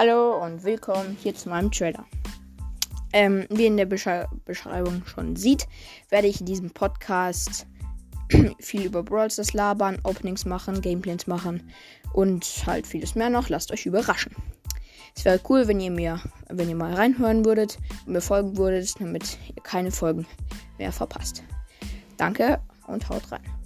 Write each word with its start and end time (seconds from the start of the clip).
Hallo 0.00 0.40
und 0.44 0.62
willkommen 0.62 1.16
hier 1.20 1.34
zu 1.34 1.48
meinem 1.48 1.72
Trailer. 1.72 2.04
Ähm, 3.12 3.46
wie 3.50 3.66
in 3.66 3.76
der 3.76 3.84
Besche 3.84 4.28
Beschreibung 4.44 5.04
schon 5.04 5.34
sieht, 5.34 5.66
werde 6.08 6.28
ich 6.28 6.38
in 6.38 6.46
diesem 6.46 6.70
Podcast 6.70 7.66
viel 8.60 8.84
über 8.84 9.02
Brawl 9.02 9.28
Stars 9.28 9.54
labern, 9.54 9.98
Openings 10.04 10.44
machen, 10.44 10.82
Gameplays 10.82 11.26
machen 11.26 11.68
und 12.12 12.46
halt 12.64 12.86
vieles 12.86 13.16
mehr 13.16 13.28
noch. 13.28 13.48
Lasst 13.48 13.72
euch 13.72 13.86
überraschen. 13.86 14.36
Es 15.16 15.24
wäre 15.24 15.40
cool, 15.48 15.66
wenn 15.66 15.80
ihr 15.80 15.90
mir, 15.90 16.20
wenn 16.48 16.68
ihr 16.68 16.76
mal 16.76 16.94
reinhören 16.94 17.44
würdet 17.44 17.78
und 18.06 18.12
mir 18.12 18.20
folgen 18.20 18.56
würdet, 18.56 19.00
damit 19.00 19.36
ihr 19.56 19.64
keine 19.64 19.90
Folgen 19.90 20.28
mehr 20.78 20.92
verpasst. 20.92 21.42
Danke 22.16 22.60
und 22.86 23.08
haut 23.08 23.32
rein. 23.32 23.57